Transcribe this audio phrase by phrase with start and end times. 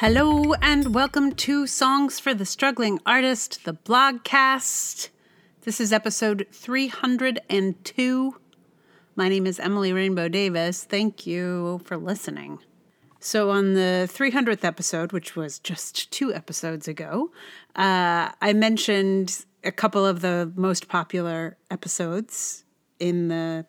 [0.00, 5.10] Hello and welcome to Songs for the Struggling Artist, the blogcast.
[5.64, 8.34] This is episode 302.
[9.14, 10.84] My name is Emily Rainbow Davis.
[10.84, 12.60] Thank you for listening.
[13.18, 17.30] So, on the 300th episode, which was just two episodes ago,
[17.76, 22.64] uh, I mentioned a couple of the most popular episodes
[22.98, 23.66] in the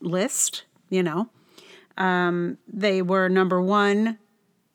[0.00, 1.30] list, you know.
[1.98, 4.18] Um, they were number one,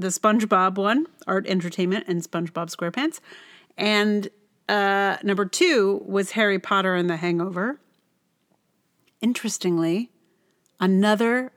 [0.00, 3.20] the SpongeBob one, Art Entertainment and SpongeBob SquarePants.
[3.76, 4.28] And
[4.68, 7.78] uh, number two was Harry Potter and the Hangover.
[9.20, 10.10] Interestingly,
[10.78, 11.52] another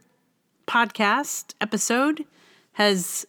[0.68, 2.26] podcast episode
[2.74, 3.26] has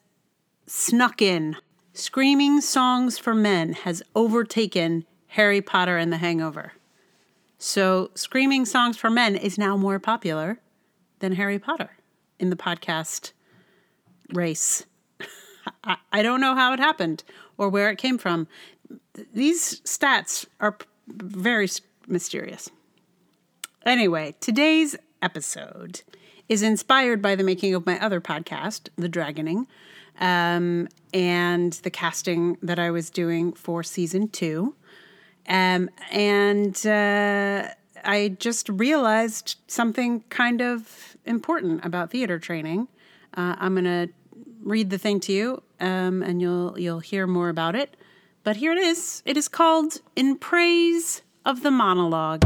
[0.66, 1.56] snuck in.
[1.92, 6.72] Screaming Songs for Men has overtaken Harry Potter and the Hangover.
[7.58, 10.58] So, Screaming Songs for Men is now more popular
[11.20, 11.90] than Harry Potter
[12.40, 13.30] in the podcast
[14.32, 14.84] race.
[15.84, 17.24] I, I don't know how it happened
[17.58, 18.46] or where it came from.
[19.32, 20.76] These stats are
[21.08, 21.68] very
[22.06, 22.70] mysterious.
[23.84, 26.02] Anyway, today's episode
[26.48, 29.66] is inspired by the making of my other podcast, The Dragoning,
[30.20, 34.74] um, and the casting that I was doing for season two.
[35.48, 37.68] Um, and uh,
[38.04, 42.88] I just realized something kind of important about theater training.
[43.36, 44.12] Uh, I'm going to
[44.62, 47.96] read the thing to you, um, and you'll you'll hear more about it.
[48.42, 49.22] But here it is.
[49.24, 52.42] It is called "In Praise of the Monologue."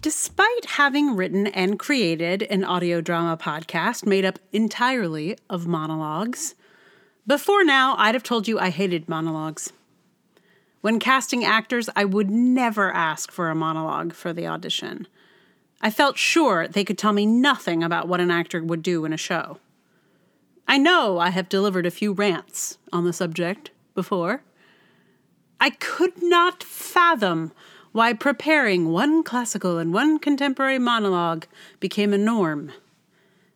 [0.00, 6.54] Despite having written and created an audio drama podcast made up entirely of monologues,
[7.26, 9.72] before now I'd have told you I hated monologues.
[10.80, 15.08] When casting actors, I would never ask for a monologue for the audition.
[15.80, 19.12] I felt sure they could tell me nothing about what an actor would do in
[19.12, 19.58] a show.
[20.68, 24.42] I know I have delivered a few rants on the subject before.
[25.60, 27.52] I could not fathom
[27.92, 31.46] why preparing one classical and one contemporary monologue
[31.80, 32.72] became a norm.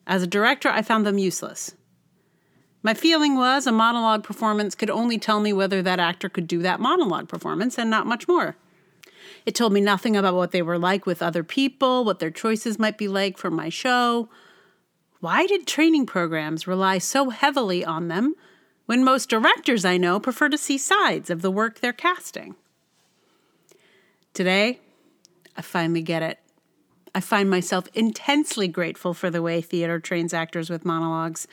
[0.06, 1.74] As a director, I found them useless.
[2.82, 6.62] My feeling was a monologue performance could only tell me whether that actor could do
[6.62, 8.56] that monologue performance and not much more.
[9.46, 12.78] It told me nothing about what they were like with other people, what their choices
[12.78, 14.28] might be like for my show.
[15.20, 18.34] Why did training programs rely so heavily on them
[18.86, 22.56] when most directors I know prefer to see sides of the work they're casting?
[24.32, 24.80] Today,
[25.56, 26.38] I finally get it.
[27.14, 31.48] I find myself intensely grateful for the way theater trains actors with monologues.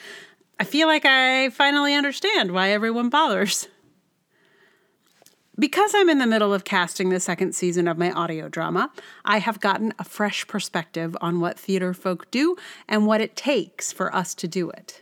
[0.59, 3.67] I feel like I finally understand why everyone bothers.
[5.59, 8.91] Because I'm in the middle of casting the second season of my audio drama,
[9.25, 12.55] I have gotten a fresh perspective on what theater folk do
[12.87, 15.01] and what it takes for us to do it.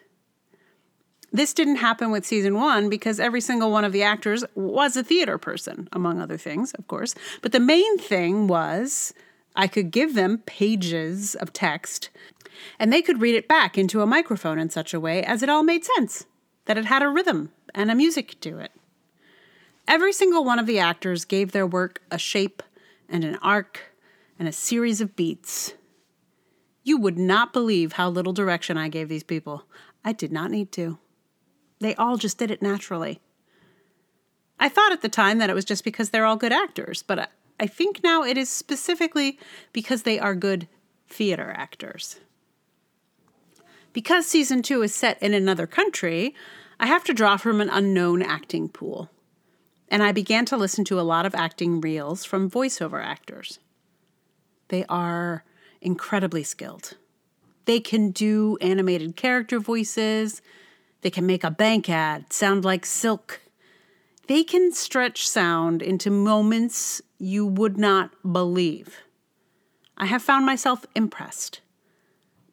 [1.34, 5.04] This didn't happen with season one because every single one of the actors was a
[5.04, 7.16] theater person, among other things, of course.
[7.42, 9.14] But the main thing was
[9.58, 12.10] I could give them pages of text
[12.80, 15.50] and they could read it back into a microphone in such a way as it
[15.50, 16.26] all made sense,
[16.64, 18.72] that it had a rhythm and a music to it.
[19.88, 22.64] Every single one of the actors gave their work a shape
[23.08, 23.94] and an arc
[24.40, 25.74] and a series of beats.
[26.84, 29.66] You would not believe how little direction I gave these people.
[30.04, 30.98] I did not need to.
[31.80, 33.22] They all just did it naturally.
[34.60, 37.30] I thought at the time that it was just because they're all good actors, but
[37.60, 39.38] I think now it is specifically
[39.72, 40.68] because they are good
[41.08, 42.20] theater actors.
[43.94, 46.34] Because season two is set in another country,
[46.80, 49.10] I have to draw from an unknown acting pool
[49.96, 53.60] and I began to listen to a lot of acting reels from voiceover actors.
[54.68, 55.46] They are
[55.80, 56.98] incredibly skilled.
[57.64, 60.42] They can do animated character voices,
[61.00, 63.40] they can make a bank ad sound like silk.
[64.28, 68.98] They can stretch sound into moments you would not believe.
[69.98, 71.62] I have found myself impressed.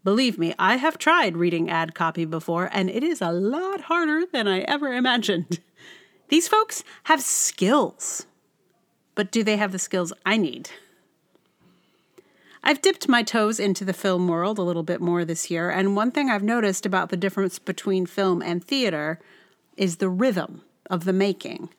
[0.05, 4.27] Believe me, I have tried reading ad copy before, and it is a lot harder
[4.33, 5.59] than I ever imagined.
[6.29, 8.27] These folks have skills.
[9.15, 10.71] But do they have the skills I need?
[12.65, 15.97] I've dipped my toes into the film world a little bit more this year, and
[15.97, 19.19] one thing I've noticed about the difference between film and theater
[19.77, 21.71] is the rhythm of the making.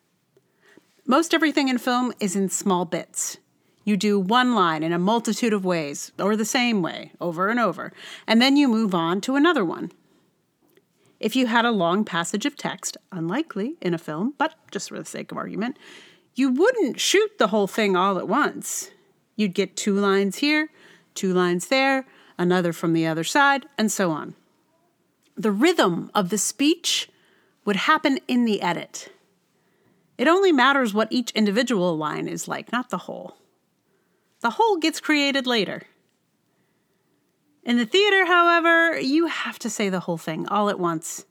[1.05, 3.37] Most everything in film is in small bits.
[3.85, 7.59] You do one line in a multitude of ways, or the same way, over and
[7.59, 7.93] over,
[8.27, 9.91] and then you move on to another one.
[11.23, 14.99] If you had a long passage of text, unlikely in a film, but just for
[14.99, 15.77] the sake of argument,
[16.35, 18.91] you wouldn't shoot the whole thing all at once.
[19.37, 20.67] You'd get two lines here,
[21.15, 22.05] two lines there,
[22.37, 24.35] another from the other side, and so on.
[25.35, 27.09] the rhythm of the speech
[27.65, 29.11] would happen in the edit.
[30.17, 33.37] It only matters what each individual line is like, not the whole.
[34.41, 35.83] The whole gets created later.
[37.65, 41.25] In the theater, however, you have to say the whole thing all at once.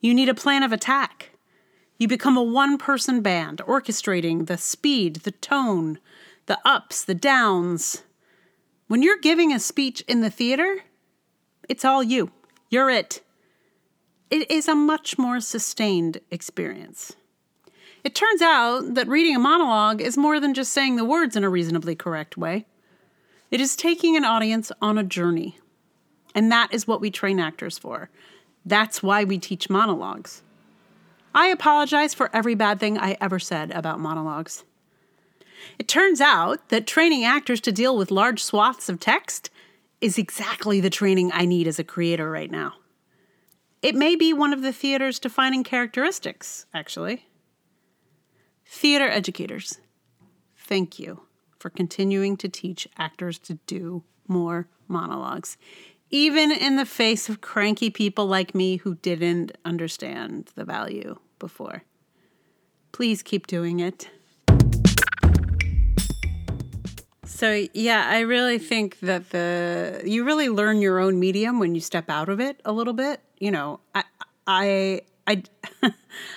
[0.00, 1.30] You need a plan of attack.
[1.98, 5.98] You become a one person band, orchestrating the speed, the tone,
[6.46, 8.04] the ups, the downs.
[8.86, 10.84] When you're giving a speech in the theater,
[11.68, 12.30] it's all you.
[12.70, 13.20] You're it.
[14.30, 17.16] It is a much more sustained experience.
[18.04, 21.42] It turns out that reading a monologue is more than just saying the words in
[21.42, 22.66] a reasonably correct way.
[23.50, 25.58] It is taking an audience on a journey.
[26.34, 28.10] And that is what we train actors for.
[28.64, 30.42] That's why we teach monologues.
[31.34, 34.64] I apologize for every bad thing I ever said about monologues.
[35.78, 39.50] It turns out that training actors to deal with large swaths of text
[40.00, 42.74] is exactly the training I need as a creator right now.
[43.80, 47.26] It may be one of the theater's defining characteristics, actually.
[48.66, 49.80] Theater educators,
[50.56, 51.27] thank you
[51.58, 55.56] for continuing to teach actors to do more monologues,
[56.10, 61.82] even in the face of cranky people like me who didn't understand the value before.
[62.92, 64.08] Please keep doing it.
[67.24, 71.80] So yeah, I really think that the you really learn your own medium when you
[71.80, 73.20] step out of it a little bit.
[73.38, 74.02] You know, I
[74.46, 75.42] I I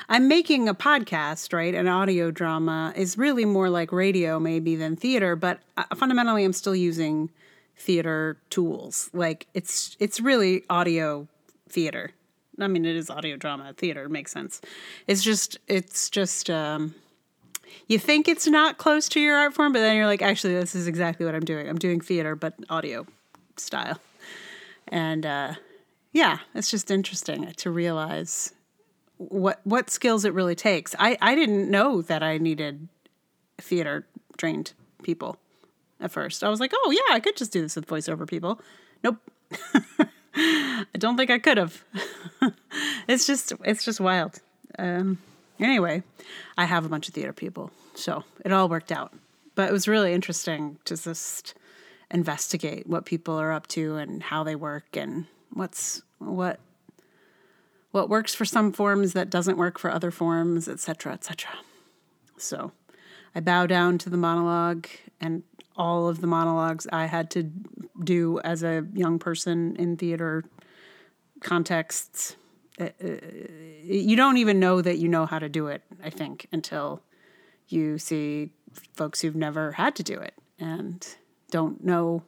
[0.09, 1.73] I'm making a podcast, right?
[1.73, 6.53] An audio drama is really more like radio maybe than theater, but uh, fundamentally I'm
[6.53, 7.29] still using
[7.77, 9.09] theater tools.
[9.13, 11.27] Like it's it's really audio
[11.69, 12.11] theater.
[12.59, 14.03] I mean, it is audio drama theater.
[14.03, 14.61] It makes sense.
[15.07, 16.93] It's just it's just um,
[17.87, 20.75] you think it's not close to your art form, but then you're like, actually, this
[20.75, 21.69] is exactly what I'm doing.
[21.69, 23.07] I'm doing theater, but audio
[23.55, 23.99] style.
[24.89, 25.53] And uh,
[26.11, 28.53] yeah, it's just interesting to realize
[29.29, 30.95] what what skills it really takes.
[30.97, 32.87] I, I didn't know that I needed
[33.59, 34.07] theater
[34.37, 34.73] trained
[35.03, 35.37] people
[35.99, 36.43] at first.
[36.43, 38.59] I was like, oh yeah, I could just do this with voiceover people.
[39.03, 39.17] Nope.
[40.35, 41.83] I don't think I could have.
[43.07, 44.39] it's just it's just wild.
[44.79, 45.19] Um,
[45.59, 46.03] anyway,
[46.57, 49.13] I have a bunch of theater people, so it all worked out.
[49.53, 51.53] But it was really interesting to just
[52.09, 56.59] investigate what people are up to and how they work and what's what
[57.91, 61.51] what works for some forms that doesn't work for other forms, etc., etc.
[62.37, 62.71] So,
[63.35, 64.87] I bow down to the monologue
[65.19, 65.43] and
[65.75, 67.43] all of the monologues I had to
[68.03, 70.43] do as a young person in theater
[71.41, 72.35] contexts.
[72.79, 73.15] Uh, uh,
[73.83, 77.01] you don't even know that you know how to do it, I think, until
[77.67, 78.51] you see
[78.93, 81.05] folks who've never had to do it and
[81.49, 82.23] don't know.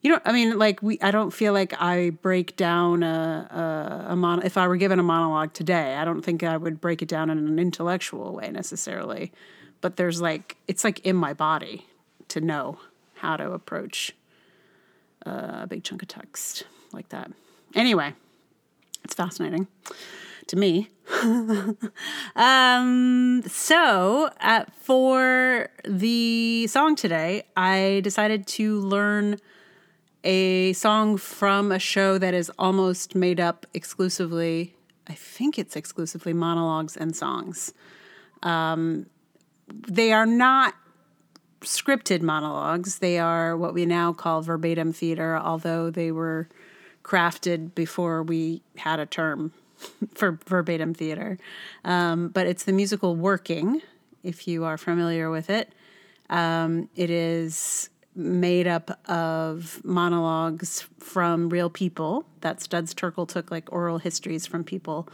[0.00, 0.98] You know, I mean, like we.
[1.00, 4.42] I don't feel like I break down a a, a mon.
[4.44, 7.30] If I were given a monologue today, I don't think I would break it down
[7.30, 9.32] in an intellectual way necessarily.
[9.80, 11.86] But there's like it's like in my body
[12.28, 12.78] to know
[13.14, 14.14] how to approach
[15.22, 17.32] a big chunk of text like that.
[17.74, 18.14] Anyway,
[19.04, 19.66] it's fascinating
[20.46, 20.88] to me.
[22.36, 29.38] um, so, uh, for the song today, I decided to learn
[30.24, 34.74] a song from a show that is almost made up exclusively,
[35.06, 37.72] I think it's exclusively monologues and songs.
[38.42, 39.06] Um,
[39.68, 40.74] they are not
[41.60, 42.98] scripted monologues.
[42.98, 46.48] They are what we now call verbatim theater, although they were
[47.02, 49.52] crafted before we had a term
[50.14, 51.38] for verbatim theater.
[51.84, 53.82] Um, but it's the musical Working,
[54.22, 55.72] if you are familiar with it.
[56.30, 63.72] Um, it is made up of monologues from real people that Studs Terkel took like
[63.72, 65.08] oral histories from people.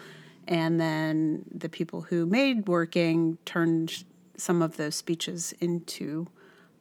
[0.46, 4.04] And then the people who made Working turned
[4.36, 6.28] some of those speeches into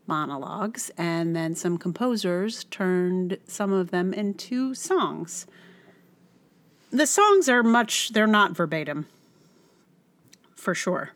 [0.08, 5.46] monologues, and then some composers turned some of them into songs.
[6.92, 9.08] The songs are much, they're not verbatim,
[10.56, 11.12] for sure,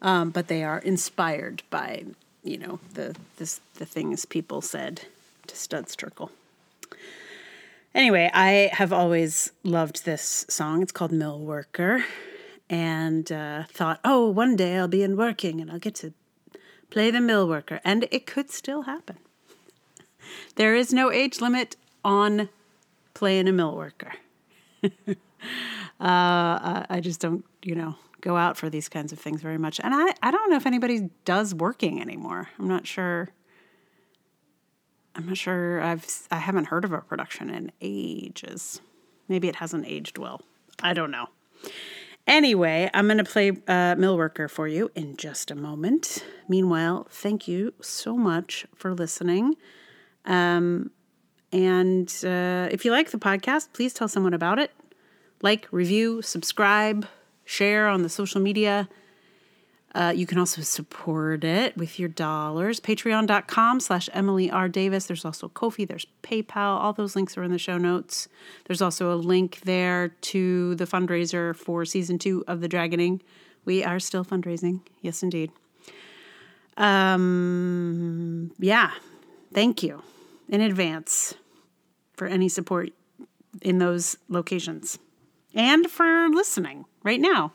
[0.00, 2.04] um, but they are inspired by,
[2.42, 5.02] you know, the, the, the things people said
[5.46, 6.30] to Studs Terkel.
[7.94, 10.82] Anyway, I have always loved this song.
[10.82, 12.04] It's called Mill Worker
[12.70, 16.14] and uh, thought, oh, one day I'll be in working and I'll get to
[16.88, 17.80] play the mill worker.
[17.84, 19.18] And it could still happen.
[20.56, 22.48] There is no age limit on
[23.12, 24.12] playing a mill worker.
[24.82, 25.14] uh,
[26.00, 29.78] I just don't, you know, go out for these kinds of things very much.
[29.80, 32.48] And I, I don't know if anybody does working anymore.
[32.58, 33.28] I'm not sure.
[35.14, 35.82] I'm not sure.
[35.82, 38.80] I've I haven't heard of a production in ages.
[39.28, 40.40] Maybe it hasn't aged well.
[40.82, 41.26] I don't know.
[42.26, 46.24] Anyway, I'm going to play uh, Millworker for you in just a moment.
[46.48, 49.56] Meanwhile, thank you so much for listening.
[50.24, 50.92] Um,
[51.52, 54.70] and uh, if you like the podcast, please tell someone about it.
[55.42, 57.06] Like, review, subscribe,
[57.52, 58.88] share on the social media.
[59.94, 62.80] Uh, you can also support it with your dollars.
[62.80, 64.68] Patreon.com slash Emily R.
[64.70, 65.04] Davis.
[65.04, 66.80] There's also Ko-fi, there's PayPal.
[66.80, 68.26] All those links are in the show notes.
[68.64, 73.20] There's also a link there to the fundraiser for season two of The Dragoning.
[73.66, 74.80] We are still fundraising.
[75.02, 75.52] Yes, indeed.
[76.78, 78.92] Um, yeah.
[79.52, 80.02] Thank you
[80.48, 81.34] in advance
[82.14, 82.92] for any support
[83.60, 84.98] in those locations
[85.54, 87.52] and for listening right now.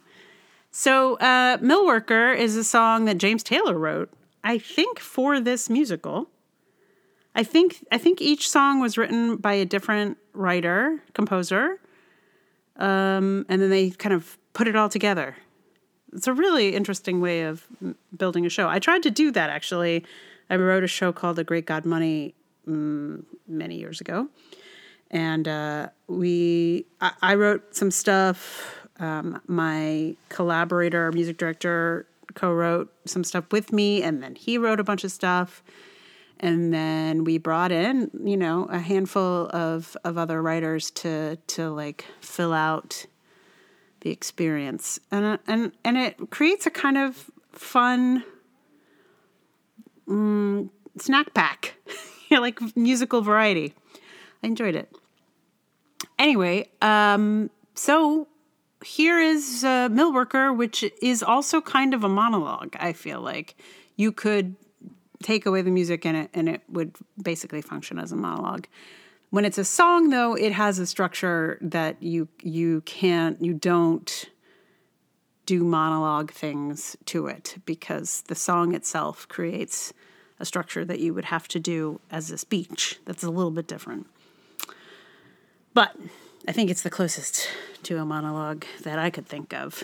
[0.71, 4.11] So, uh, Millworker is a song that James Taylor wrote,
[4.43, 6.29] I think, for this musical.
[7.33, 11.79] I think I think each song was written by a different writer, composer,
[12.77, 15.35] um, and then they kind of put it all together.
[16.13, 17.67] It's a really interesting way of
[18.15, 18.67] building a show.
[18.67, 20.03] I tried to do that actually.
[20.49, 22.33] I wrote a show called The Great God Money
[22.65, 24.29] um, many years ago,
[25.11, 33.23] and uh, we I, I wrote some stuff um, my collaborator, music director, co-wrote some
[33.23, 35.63] stuff with me, and then he wrote a bunch of stuff.
[36.39, 41.69] And then we brought in, you know, a handful of, of other writers to to
[41.69, 43.07] like fill out
[44.01, 48.23] the experience, and and and it creates a kind of fun
[50.07, 51.73] mm, snack pack,
[52.31, 53.73] like musical variety.
[54.43, 54.95] I enjoyed it.
[56.19, 58.27] Anyway, um, so
[58.83, 62.75] here is a mill worker, which is also kind of a monologue.
[62.79, 63.55] I feel like
[63.95, 64.55] you could
[65.23, 68.67] take away the music in it, and it would basically function as a monologue.
[69.29, 74.29] When it's a song, though, it has a structure that you you can't you don't
[75.45, 79.93] do monologue things to it because the song itself creates
[80.39, 83.67] a structure that you would have to do as a speech that's a little bit
[83.67, 84.07] different.
[85.73, 85.95] But
[86.47, 87.49] I think it's the closest
[87.83, 89.83] to a monologue that I could think of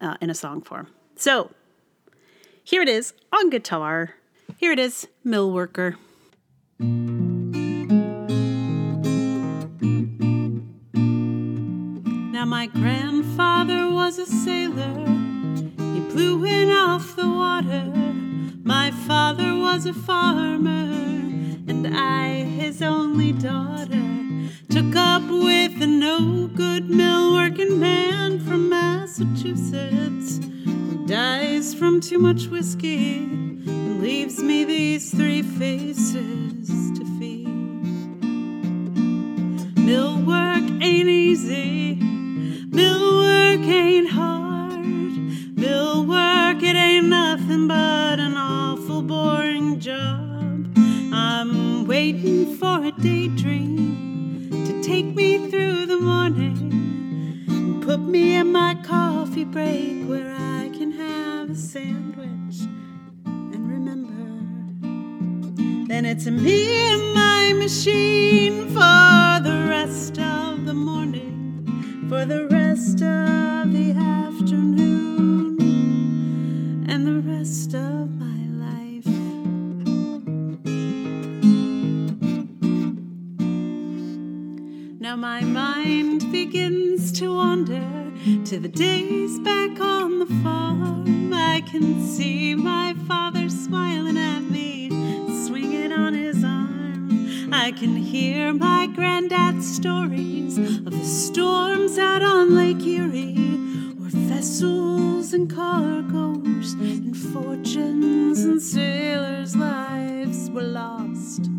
[0.00, 0.86] uh, in a song form.
[1.14, 1.50] So
[2.64, 4.14] here it is on guitar.
[4.56, 5.96] Here it is, Mill Worker.
[12.32, 15.04] Now, my grandfather was a sailor,
[15.92, 17.92] he blew in off the water.
[18.64, 20.88] My father was a farmer,
[21.68, 24.27] and I, his only daughter
[24.68, 32.18] took up with a no good mill working man from Massachusetts who dies from too
[32.18, 37.48] much whiskey and leaves me these three faces to feed.
[39.78, 41.96] Mill work ain't easy,
[42.70, 44.37] mill work ain't hard,
[72.08, 75.58] for the rest of the afternoon,
[76.88, 79.04] and the rest of my life.
[84.98, 88.10] Now my mind begins to wander
[88.46, 91.34] to the days back on the farm.
[91.34, 92.87] I can see my
[97.68, 103.34] I can hear my granddad's stories of the storms out on Lake Erie,
[103.98, 111.50] where vessels and cargoes and fortunes and sailors' lives were lost.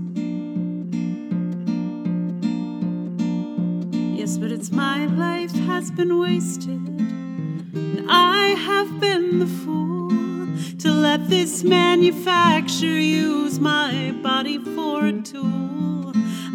[4.18, 6.72] Yes, but it's my life has been wasted.
[6.72, 10.10] And I have been the fool
[10.80, 15.59] to let this manufacture use my body for a tool.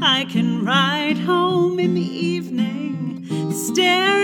[0.02, 4.23] I can ride home in the evening, staring